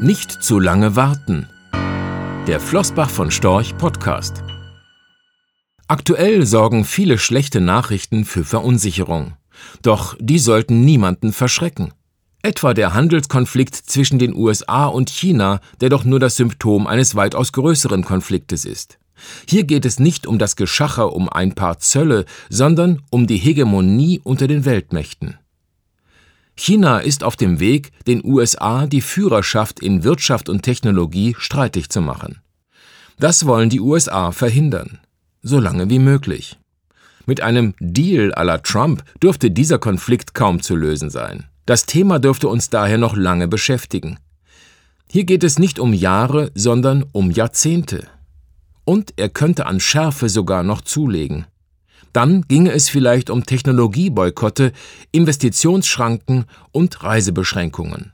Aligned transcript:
Nicht 0.00 0.42
zu 0.42 0.60
lange 0.60 0.94
warten. 0.94 1.48
Der 2.46 2.60
Flossbach 2.60 3.08
von 3.08 3.30
Storch 3.30 3.78
Podcast. 3.78 4.42
Aktuell 5.88 6.44
sorgen 6.44 6.84
viele 6.84 7.16
schlechte 7.16 7.62
Nachrichten 7.62 8.26
für 8.26 8.44
Verunsicherung. 8.44 9.38
Doch 9.80 10.14
die 10.20 10.38
sollten 10.38 10.84
niemanden 10.84 11.32
verschrecken. 11.32 11.94
Etwa 12.42 12.74
der 12.74 12.92
Handelskonflikt 12.92 13.74
zwischen 13.74 14.18
den 14.18 14.34
USA 14.34 14.84
und 14.84 15.08
China, 15.08 15.60
der 15.80 15.88
doch 15.88 16.04
nur 16.04 16.20
das 16.20 16.36
Symptom 16.36 16.86
eines 16.86 17.14
weitaus 17.14 17.52
größeren 17.52 18.04
Konfliktes 18.04 18.66
ist. 18.66 18.98
Hier 19.48 19.64
geht 19.64 19.86
es 19.86 19.98
nicht 19.98 20.26
um 20.26 20.38
das 20.38 20.56
Geschacher 20.56 21.14
um 21.14 21.30
ein 21.30 21.54
paar 21.54 21.78
Zölle, 21.78 22.26
sondern 22.50 23.00
um 23.08 23.26
die 23.26 23.38
Hegemonie 23.38 24.20
unter 24.22 24.46
den 24.46 24.66
Weltmächten. 24.66 25.38
China 26.56 26.98
ist 26.98 27.22
auf 27.22 27.36
dem 27.36 27.60
Weg, 27.60 27.92
den 28.06 28.24
USA 28.24 28.86
die 28.86 29.02
Führerschaft 29.02 29.80
in 29.80 30.04
Wirtschaft 30.04 30.48
und 30.48 30.62
Technologie 30.62 31.36
streitig 31.38 31.90
zu 31.90 32.00
machen. 32.00 32.40
Das 33.18 33.46
wollen 33.46 33.70
die 33.70 33.80
USA 33.80 34.32
verhindern, 34.32 34.98
so 35.42 35.60
lange 35.60 35.90
wie 35.90 35.98
möglich. 35.98 36.58
Mit 37.26 37.40
einem 37.40 37.74
Deal 37.80 38.32
à 38.34 38.44
la 38.44 38.58
Trump 38.58 39.04
dürfte 39.22 39.50
dieser 39.50 39.78
Konflikt 39.78 40.34
kaum 40.34 40.62
zu 40.62 40.76
lösen 40.76 41.10
sein. 41.10 41.44
Das 41.66 41.84
Thema 41.84 42.18
dürfte 42.20 42.48
uns 42.48 42.70
daher 42.70 42.98
noch 42.98 43.16
lange 43.16 43.48
beschäftigen. 43.48 44.18
Hier 45.10 45.24
geht 45.24 45.44
es 45.44 45.58
nicht 45.58 45.78
um 45.78 45.92
Jahre, 45.92 46.52
sondern 46.54 47.04
um 47.12 47.30
Jahrzehnte. 47.30 48.06
Und 48.84 49.14
er 49.16 49.28
könnte 49.28 49.66
an 49.66 49.80
Schärfe 49.80 50.28
sogar 50.28 50.62
noch 50.62 50.80
zulegen. 50.80 51.46
Dann 52.12 52.42
ginge 52.42 52.72
es 52.72 52.88
vielleicht 52.88 53.30
um 53.30 53.44
Technologieboykotte, 53.44 54.72
Investitionsschranken 55.12 56.46
und 56.72 57.02
Reisebeschränkungen. 57.02 58.12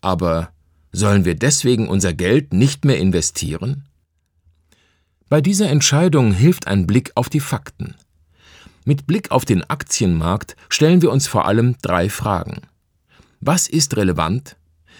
Aber 0.00 0.50
sollen 0.92 1.24
wir 1.24 1.34
deswegen 1.34 1.88
unser 1.88 2.12
Geld 2.12 2.52
nicht 2.52 2.84
mehr 2.84 2.98
investieren? 2.98 3.84
Bei 5.28 5.40
dieser 5.40 5.70
Entscheidung 5.70 6.32
hilft 6.32 6.66
ein 6.66 6.86
Blick 6.86 7.12
auf 7.14 7.28
die 7.28 7.40
Fakten. 7.40 7.94
Mit 8.84 9.06
Blick 9.06 9.30
auf 9.30 9.44
den 9.44 9.62
Aktienmarkt 9.68 10.56
stellen 10.68 11.02
wir 11.02 11.12
uns 11.12 11.28
vor 11.28 11.46
allem 11.46 11.76
drei 11.82 12.08
Fragen. 12.08 12.62
Was 13.40 13.68
ist 13.68 13.96
relevant? 13.96 14.56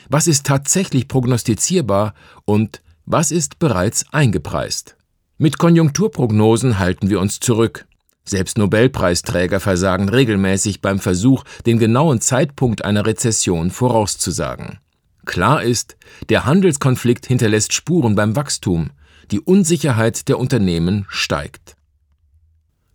Was 0.09 0.27
ist 0.27 0.47
tatsächlich 0.47 1.09
prognostizierbar? 1.09 2.15
Und 2.45 2.83
was 3.07 3.33
ist 3.33 3.59
bereits 3.59 4.05
eingepreist? 4.13 4.97
Mit 5.39 5.59
Konjunkturprognosen 5.59 6.79
halten 6.79 7.11
wir 7.11 7.21
uns 7.21 7.41
zurück. 7.41 7.87
Selbst 8.25 8.59
Nobelpreisträger 8.59 9.61
versagen 9.61 10.09
regelmäßig 10.09 10.81
beim 10.81 10.99
Versuch, 10.99 11.45
den 11.67 11.79
genauen 11.79 12.21
Zeitpunkt 12.21 12.85
einer 12.85 13.07
Rezession 13.07 13.71
vorauszusagen. 13.71 14.79
Klar 15.25 15.63
ist, 15.63 15.97
der 16.29 16.45
Handelskonflikt 16.45 17.27
hinterlässt 17.27 17.73
Spuren 17.73 18.15
beim 18.15 18.37
Wachstum, 18.37 18.91
die 19.31 19.41
Unsicherheit 19.41 20.29
der 20.29 20.39
Unternehmen 20.39 21.07
steigt. 21.09 21.77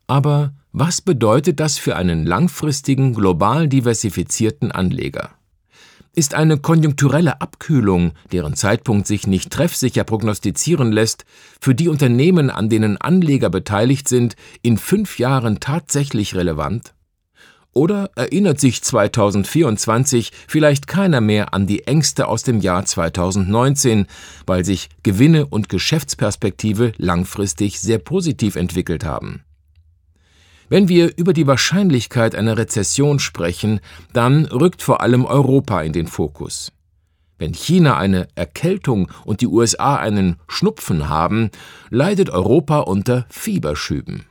Aber 0.07 0.53
was 0.71 1.01
bedeutet 1.01 1.59
das 1.59 1.77
für 1.77 1.95
einen 1.95 2.25
langfristigen, 2.25 3.13
global 3.13 3.67
diversifizierten 3.67 4.71
Anleger? 4.71 5.31
Ist 6.17 6.33
eine 6.33 6.57
konjunkturelle 6.57 7.41
Abkühlung, 7.41 8.13
deren 8.31 8.55
Zeitpunkt 8.55 9.05
sich 9.05 9.27
nicht 9.27 9.51
treffsicher 9.51 10.05
prognostizieren 10.05 10.93
lässt, 10.93 11.25
für 11.59 11.75
die 11.75 11.89
Unternehmen, 11.89 12.49
an 12.49 12.69
denen 12.69 12.95
Anleger 12.95 13.49
beteiligt 13.49 14.07
sind, 14.07 14.37
in 14.61 14.77
fünf 14.77 15.19
Jahren 15.19 15.59
tatsächlich 15.59 16.33
relevant? 16.33 16.93
Oder 17.73 18.11
erinnert 18.15 18.61
sich 18.61 18.81
2024 18.81 20.31
vielleicht 20.47 20.87
keiner 20.87 21.19
mehr 21.19 21.53
an 21.53 21.67
die 21.67 21.85
Ängste 21.85 22.29
aus 22.29 22.43
dem 22.43 22.61
Jahr 22.61 22.85
2019, 22.85 24.07
weil 24.47 24.63
sich 24.63 24.87
Gewinne 25.03 25.45
und 25.45 25.67
Geschäftsperspektive 25.67 26.93
langfristig 26.95 27.81
sehr 27.81 27.97
positiv 27.97 28.55
entwickelt 28.55 29.03
haben? 29.03 29.43
Wenn 30.67 30.89
wir 30.89 31.15
über 31.17 31.33
die 31.33 31.47
Wahrscheinlichkeit 31.47 32.35
einer 32.35 32.57
Rezession 32.57 33.19
sprechen, 33.19 33.79
dann 34.13 34.45
rückt 34.45 34.81
vor 34.81 35.01
allem 35.01 35.25
Europa 35.25 35.81
in 35.81 35.93
den 35.93 36.07
Fokus. 36.07 36.71
Wenn 37.37 37.53
China 37.53 37.97
eine 37.97 38.27
Erkältung 38.35 39.11
und 39.25 39.41
die 39.41 39.47
USA 39.47 39.97
einen 39.97 40.37
Schnupfen 40.47 41.09
haben, 41.09 41.51
leidet 41.89 42.29
Europa 42.29 42.79
unter 42.79 43.25
Fieberschüben. 43.29 44.25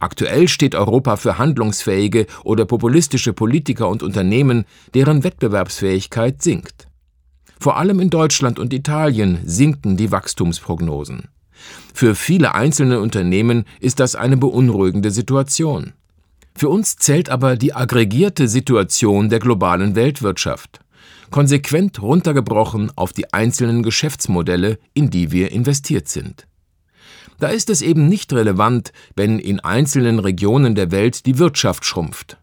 Aktuell 0.00 0.48
steht 0.48 0.74
Europa 0.74 1.16
für 1.16 1.38
handlungsfähige 1.38 2.26
oder 2.42 2.64
populistische 2.64 3.32
Politiker 3.32 3.88
und 3.88 4.02
Unternehmen, 4.02 4.64
deren 4.94 5.22
Wettbewerbsfähigkeit 5.22 6.42
sinkt. 6.42 6.88
Vor 7.60 7.76
allem 7.76 8.00
in 8.00 8.10
Deutschland 8.10 8.58
und 8.58 8.72
Italien 8.72 9.38
sinken 9.44 9.96
die 9.96 10.10
Wachstumsprognosen. 10.10 11.28
Für 11.94 12.14
viele 12.14 12.54
einzelne 12.54 13.00
Unternehmen 13.00 13.64
ist 13.80 14.00
das 14.00 14.14
eine 14.14 14.36
beunruhigende 14.36 15.10
Situation. 15.10 15.92
Für 16.54 16.68
uns 16.68 16.96
zählt 16.96 17.30
aber 17.30 17.56
die 17.56 17.74
aggregierte 17.74 18.48
Situation 18.48 19.28
der 19.28 19.38
globalen 19.38 19.94
Weltwirtschaft, 19.94 20.80
konsequent 21.30 22.00
runtergebrochen 22.02 22.90
auf 22.96 23.12
die 23.12 23.32
einzelnen 23.32 23.82
Geschäftsmodelle, 23.82 24.78
in 24.94 25.10
die 25.10 25.32
wir 25.32 25.50
investiert 25.52 26.08
sind. 26.08 26.46
Da 27.38 27.48
ist 27.48 27.70
es 27.70 27.82
eben 27.82 28.08
nicht 28.08 28.32
relevant, 28.32 28.92
wenn 29.16 29.38
in 29.38 29.60
einzelnen 29.60 30.18
Regionen 30.18 30.74
der 30.74 30.90
Welt 30.92 31.26
die 31.26 31.38
Wirtschaft 31.38 31.84
schrumpft. 31.84 32.36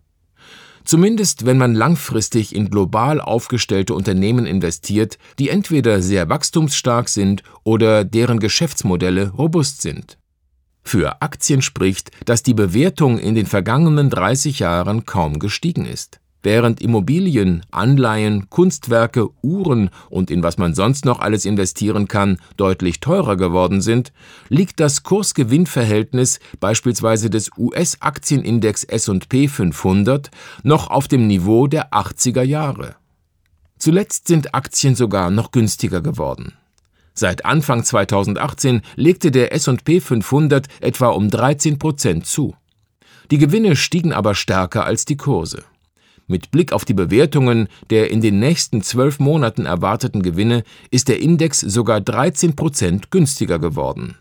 Zumindest 0.89 1.45
wenn 1.45 1.59
man 1.59 1.75
langfristig 1.75 2.55
in 2.55 2.71
global 2.71 3.21
aufgestellte 3.21 3.93
Unternehmen 3.93 4.47
investiert, 4.47 5.19
die 5.37 5.49
entweder 5.49 6.01
sehr 6.01 6.29
wachstumsstark 6.29 7.09
sind 7.09 7.43
oder 7.63 8.03
deren 8.03 8.39
Geschäftsmodelle 8.39 9.29
robust 9.29 9.83
sind. 9.83 10.17
Für 10.81 11.21
Aktien 11.21 11.61
spricht, 11.61 12.09
dass 12.25 12.41
die 12.41 12.55
Bewertung 12.55 13.19
in 13.19 13.35
den 13.35 13.45
vergangenen 13.45 14.09
30 14.09 14.57
Jahren 14.57 15.05
kaum 15.05 15.37
gestiegen 15.37 15.85
ist. 15.85 16.21
Während 16.41 16.81
Immobilien, 16.81 17.65
Anleihen, 17.69 18.49
Kunstwerke, 18.49 19.29
Uhren 19.41 19.89
und 20.09 20.31
in 20.31 20.41
was 20.41 20.57
man 20.57 20.73
sonst 20.73 21.03
noch 21.03 21.19
alles 21.19 21.43
investieren 21.43 22.07
kann, 22.07 22.37
deutlich 22.55 23.01
teurer 23.01 23.35
geworden 23.35 23.81
sind, 23.81 24.13
liegt 24.47 24.79
das 24.79 25.03
Kurs-Gewinn-Verhältnis 25.03 26.39
beispielsweise 26.61 27.29
des 27.29 27.51
US-Aktienindex 27.57 28.85
S&P 28.85 29.49
500 29.49 30.31
noch 30.63 30.89
auf 30.89 31.09
dem 31.09 31.27
Niveau 31.27 31.67
der 31.67 31.91
80er 31.91 32.43
Jahre. 32.43 32.95
Zuletzt 33.77 34.27
sind 34.27 34.55
Aktien 34.55 34.95
sogar 34.95 35.31
noch 35.31 35.51
günstiger 35.51 36.01
geworden. 36.01 36.53
Seit 37.13 37.43
Anfang 37.43 37.83
2018 37.83 38.81
legte 38.95 39.31
der 39.31 39.53
S&P 39.53 39.99
500 39.99 40.67
etwa 40.79 41.07
um 41.09 41.29
13 41.29 41.77
Prozent 41.79 42.25
zu. 42.25 42.55
Die 43.29 43.37
Gewinne 43.37 43.75
stiegen 43.75 44.13
aber 44.13 44.35
stärker 44.35 44.85
als 44.85 45.03
die 45.03 45.17
Kurse. 45.17 45.65
Mit 46.29 46.51
Blick 46.51 46.73
auf 46.73 46.85
die 46.85 46.93
Bewertungen 46.93 47.67
der 47.89 48.11
in 48.11 48.21
den 48.21 48.39
nächsten 48.39 48.83
zwölf 48.83 49.19
Monaten 49.19 49.65
erwarteten 49.65 50.21
Gewinne 50.21 50.63
ist 50.91 51.07
der 51.07 51.19
Index 51.19 51.59
sogar 51.59 52.01
13 52.01 52.55
Prozent 52.55 53.09
günstiger 53.09 53.57
geworden. 53.57 54.15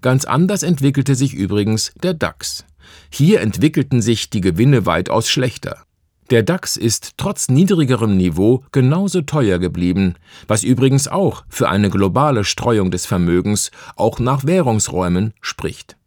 Ganz 0.00 0.24
anders 0.24 0.62
entwickelte 0.62 1.14
sich 1.14 1.34
übrigens 1.34 1.92
der 2.02 2.14
DAX. 2.14 2.64
Hier 3.10 3.42
entwickelten 3.42 4.00
sich 4.00 4.30
die 4.30 4.40
Gewinne 4.40 4.86
weitaus 4.86 5.28
schlechter. 5.28 5.82
Der 6.30 6.42
DAX 6.42 6.78
ist 6.78 7.18
trotz 7.18 7.50
niedrigerem 7.50 8.16
Niveau 8.16 8.64
genauso 8.72 9.20
teuer 9.20 9.58
geblieben, 9.58 10.14
was 10.48 10.64
übrigens 10.64 11.06
auch 11.06 11.44
für 11.50 11.68
eine 11.68 11.90
globale 11.90 12.44
Streuung 12.44 12.90
des 12.90 13.04
Vermögens 13.04 13.70
auch 13.94 14.18
nach 14.20 14.46
Währungsräumen 14.46 15.34
spricht. 15.42 15.98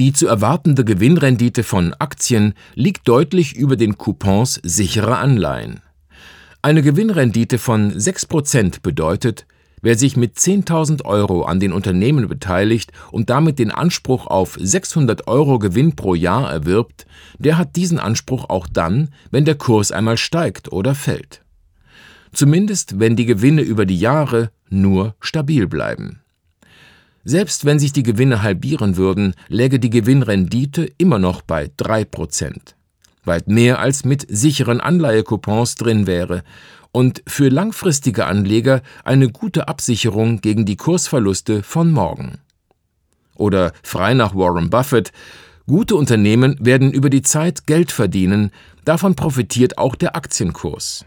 Die 0.00 0.12
zu 0.12 0.26
erwartende 0.26 0.84
Gewinnrendite 0.84 1.62
von 1.62 1.94
Aktien 1.94 2.54
liegt 2.74 3.06
deutlich 3.06 3.54
über 3.54 3.76
den 3.76 3.96
Coupons 3.96 4.60
sicherer 4.64 5.18
Anleihen. 5.18 5.82
Eine 6.62 6.82
Gewinnrendite 6.82 7.58
von 7.58 7.92
6% 7.92 8.82
bedeutet, 8.82 9.46
wer 9.82 9.96
sich 9.96 10.16
mit 10.16 10.36
10.000 10.36 11.04
Euro 11.04 11.44
an 11.44 11.60
den 11.60 11.72
Unternehmen 11.72 12.26
beteiligt 12.26 12.90
und 13.12 13.30
damit 13.30 13.60
den 13.60 13.70
Anspruch 13.70 14.26
auf 14.26 14.58
600 14.60 15.28
Euro 15.28 15.60
Gewinn 15.60 15.94
pro 15.94 16.16
Jahr 16.16 16.50
erwirbt, 16.50 17.06
der 17.38 17.56
hat 17.56 17.76
diesen 17.76 18.00
Anspruch 18.00 18.48
auch 18.48 18.66
dann, 18.66 19.10
wenn 19.30 19.44
der 19.44 19.54
Kurs 19.54 19.92
einmal 19.92 20.16
steigt 20.16 20.72
oder 20.72 20.96
fällt. 20.96 21.42
Zumindest 22.32 22.98
wenn 22.98 23.14
die 23.14 23.26
Gewinne 23.26 23.62
über 23.62 23.86
die 23.86 24.00
Jahre 24.00 24.50
nur 24.70 25.14
stabil 25.20 25.68
bleiben. 25.68 26.23
Selbst 27.24 27.64
wenn 27.64 27.78
sich 27.78 27.92
die 27.92 28.02
Gewinne 28.02 28.42
halbieren 28.42 28.96
würden, 28.96 29.34
läge 29.48 29.80
die 29.80 29.90
Gewinnrendite 29.90 30.90
immer 30.98 31.18
noch 31.18 31.40
bei 31.40 31.70
3%. 31.78 32.74
Weit 33.24 33.48
mehr 33.48 33.78
als 33.78 34.04
mit 34.04 34.26
sicheren 34.28 34.80
Anleihekupons 34.80 35.76
drin 35.76 36.06
wäre 36.06 36.42
und 36.92 37.22
für 37.26 37.48
langfristige 37.48 38.26
Anleger 38.26 38.82
eine 39.04 39.30
gute 39.30 39.68
Absicherung 39.68 40.42
gegen 40.42 40.66
die 40.66 40.76
Kursverluste 40.76 41.62
von 41.62 41.90
morgen. 41.90 42.38
Oder 43.36 43.72
frei 43.82 44.12
nach 44.14 44.34
Warren 44.34 44.68
Buffett, 44.68 45.10
gute 45.66 45.96
Unternehmen 45.96 46.56
werden 46.60 46.92
über 46.92 47.08
die 47.08 47.22
Zeit 47.22 47.66
Geld 47.66 47.90
verdienen, 47.90 48.50
davon 48.84 49.16
profitiert 49.16 49.78
auch 49.78 49.96
der 49.96 50.14
Aktienkurs. 50.14 51.06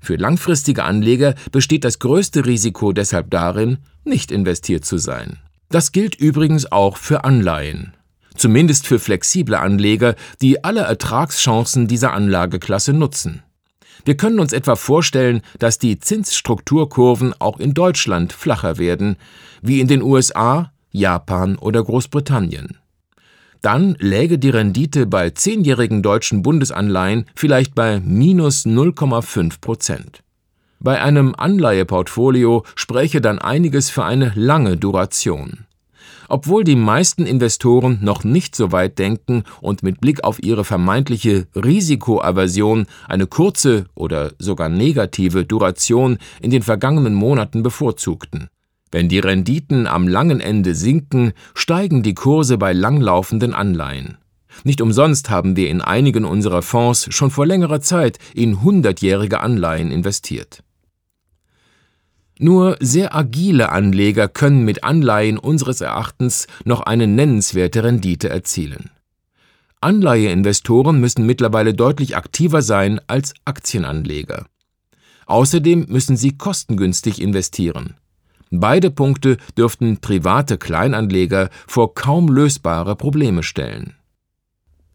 Für 0.00 0.16
langfristige 0.16 0.84
Anleger 0.84 1.34
besteht 1.52 1.84
das 1.84 1.98
größte 1.98 2.46
Risiko 2.46 2.92
deshalb 2.92 3.30
darin, 3.30 3.78
nicht 4.04 4.32
investiert 4.32 4.84
zu 4.84 4.98
sein. 4.98 5.38
Das 5.68 5.92
gilt 5.92 6.14
übrigens 6.16 6.70
auch 6.72 6.96
für 6.96 7.24
Anleihen. 7.24 7.94
Zumindest 8.34 8.86
für 8.86 8.98
flexible 8.98 9.54
Anleger, 9.54 10.14
die 10.40 10.64
alle 10.64 10.80
Ertragschancen 10.80 11.86
dieser 11.86 12.12
Anlageklasse 12.12 12.92
nutzen. 12.92 13.42
Wir 14.04 14.16
können 14.16 14.40
uns 14.40 14.52
etwa 14.52 14.76
vorstellen, 14.76 15.42
dass 15.58 15.78
die 15.78 15.98
Zinsstrukturkurven 15.98 17.34
auch 17.38 17.60
in 17.60 17.74
Deutschland 17.74 18.32
flacher 18.32 18.78
werden, 18.78 19.16
wie 19.62 19.80
in 19.80 19.88
den 19.88 20.02
USA, 20.02 20.72
Japan 20.90 21.56
oder 21.56 21.84
Großbritannien. 21.84 22.79
Dann 23.62 23.94
läge 23.98 24.38
die 24.38 24.50
Rendite 24.50 25.06
bei 25.06 25.30
zehnjährigen 25.30 26.02
deutschen 26.02 26.42
Bundesanleihen 26.42 27.26
vielleicht 27.34 27.74
bei 27.74 28.00
minus 28.00 28.64
0,5 28.64 29.60
Prozent. 29.60 30.22
Bei 30.78 31.02
einem 31.02 31.34
Anleiheportfolio 31.36 32.64
spräche 32.74 33.20
dann 33.20 33.38
einiges 33.38 33.90
für 33.90 34.04
eine 34.04 34.32
lange 34.34 34.78
Duration. 34.78 35.66
Obwohl 36.28 36.64
die 36.64 36.76
meisten 36.76 37.26
Investoren 37.26 37.98
noch 38.00 38.24
nicht 38.24 38.56
so 38.56 38.72
weit 38.72 38.98
denken 38.98 39.42
und 39.60 39.82
mit 39.82 40.00
Blick 40.00 40.24
auf 40.24 40.42
ihre 40.42 40.64
vermeintliche 40.64 41.48
Risikoaversion 41.54 42.86
eine 43.08 43.26
kurze 43.26 43.86
oder 43.94 44.32
sogar 44.38 44.70
negative 44.70 45.44
Duration 45.44 46.18
in 46.40 46.50
den 46.50 46.62
vergangenen 46.62 47.14
Monaten 47.14 47.62
bevorzugten. 47.62 48.48
Wenn 48.92 49.08
die 49.08 49.20
Renditen 49.20 49.86
am 49.86 50.08
langen 50.08 50.40
Ende 50.40 50.74
sinken, 50.74 51.32
steigen 51.54 52.02
die 52.02 52.14
Kurse 52.14 52.58
bei 52.58 52.72
langlaufenden 52.72 53.54
Anleihen. 53.54 54.18
Nicht 54.64 54.80
umsonst 54.80 55.30
haben 55.30 55.54
wir 55.56 55.70
in 55.70 55.80
einigen 55.80 56.24
unserer 56.24 56.62
Fonds 56.62 57.06
schon 57.10 57.30
vor 57.30 57.46
längerer 57.46 57.80
Zeit 57.80 58.18
in 58.34 58.62
hundertjährige 58.62 59.40
Anleihen 59.40 59.92
investiert. 59.92 60.62
Nur 62.38 62.76
sehr 62.80 63.14
agile 63.14 63.70
Anleger 63.70 64.26
können 64.26 64.64
mit 64.64 64.82
Anleihen 64.82 65.38
unseres 65.38 65.82
Erachtens 65.82 66.46
noch 66.64 66.80
eine 66.80 67.06
nennenswerte 67.06 67.84
Rendite 67.84 68.30
erzielen. 68.30 68.90
Anleiheinvestoren 69.82 71.00
müssen 71.00 71.26
mittlerweile 71.26 71.74
deutlich 71.74 72.16
aktiver 72.16 72.62
sein 72.62 73.00
als 73.06 73.34
Aktienanleger. 73.44 74.46
Außerdem 75.26 75.86
müssen 75.88 76.16
sie 76.16 76.36
kostengünstig 76.36 77.20
investieren. 77.20 77.94
Beide 78.50 78.90
Punkte 78.90 79.36
dürften 79.56 79.98
private 79.98 80.58
Kleinanleger 80.58 81.50
vor 81.66 81.94
kaum 81.94 82.28
lösbare 82.28 82.96
Probleme 82.96 83.42
stellen. 83.42 83.94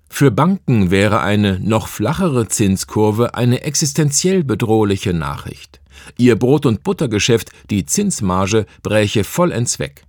Für 0.09 0.29
Banken 0.31 0.91
wäre 0.91 1.21
eine 1.21 1.59
noch 1.59 1.87
flachere 1.87 2.47
Zinskurve 2.47 3.33
eine 3.33 3.63
existenziell 3.63 4.43
bedrohliche 4.43 5.13
Nachricht. 5.13 5.81
Ihr 6.17 6.37
Brot- 6.37 6.65
und 6.65 6.83
Buttergeschäft, 6.83 7.51
die 7.69 7.85
Zinsmarge, 7.85 8.65
bräche 8.83 9.23
vollends 9.23 9.79
weg. 9.79 10.03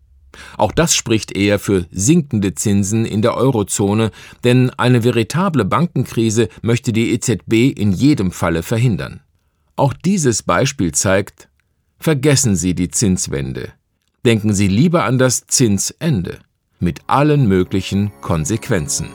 Auch 0.59 0.73
das 0.73 0.95
spricht 0.95 1.37
eher 1.37 1.59
für 1.59 1.87
sinkende 1.91 2.55
Zinsen 2.55 3.05
in 3.05 3.23
der 3.23 3.37
Eurozone, 3.37 4.11
denn 4.45 4.71
eine 4.71 5.03
veritable 5.03 5.65
Bankenkrise 5.65 6.49
möchte 6.63 6.93
die 6.93 7.13
EZB 7.13 7.73
in 7.77 7.93
jedem 7.93 8.33
Falle 8.33 8.63
verhindern. 8.63 9.21
Auch 9.77 9.93
dieses 9.93 10.43
Beispiel 10.43 10.93
zeigt, 10.93 11.49
Vergessen 11.99 12.57
Sie 12.57 12.75
die 12.75 12.89
Zinswende. 12.89 13.73
Denken 14.25 14.53
Sie 14.55 14.69
lieber 14.69 15.05
an 15.05 15.19
das 15.19 15.47
Zinsende 15.47 16.39
mit 16.79 17.01
allen 17.07 17.47
möglichen 17.49 18.13
Konsequenzen. 18.21 19.09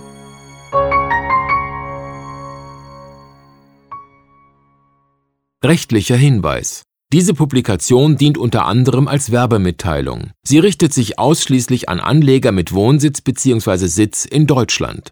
Rechtlicher 5.64 6.16
Hinweis. 6.16 6.82
Diese 7.14 7.34
Publikation 7.34 8.18
dient 8.18 8.38
unter 8.38 8.66
anderem 8.66 9.08
als 9.08 9.32
Werbemitteilung. 9.32 10.32
Sie 10.44 10.60
richtet 10.60 10.94
sich 10.94 11.20
ausschließlich 11.20 11.88
an 11.90 12.00
Anleger 12.00 12.52
mit 12.52 12.74
Wohnsitz 12.74 13.22
bzw. 13.22 13.86
Sitz 13.88 14.26
in 14.26 14.48
Deutschland. 14.48 15.12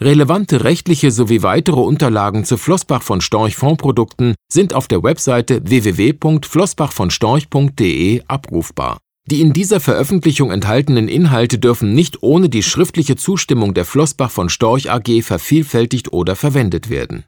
Relevante 0.00 0.64
rechtliche 0.64 1.12
sowie 1.12 1.42
weitere 1.42 1.80
Unterlagen 1.80 2.44
zu 2.44 2.56
Flossbach 2.56 3.02
von 3.02 3.20
Storch 3.20 3.54
Fondprodukten 3.54 4.34
sind 4.52 4.74
auf 4.74 4.88
der 4.88 5.04
Webseite 5.04 5.60
www.flossbachvonstorch.de 5.64 8.22
abrufbar. 8.26 8.98
Die 9.30 9.40
in 9.40 9.52
dieser 9.52 9.80
Veröffentlichung 9.80 10.50
enthaltenen 10.50 11.08
Inhalte 11.08 11.58
dürfen 11.58 11.94
nicht 11.94 12.22
ohne 12.22 12.48
die 12.48 12.62
schriftliche 12.62 13.16
Zustimmung 13.16 13.72
der 13.72 13.84
Flossbach 13.84 14.30
von 14.30 14.48
Storch 14.48 14.90
AG 14.90 15.22
vervielfältigt 15.22 16.12
oder 16.12 16.36
verwendet 16.36 16.90
werden 16.90 17.24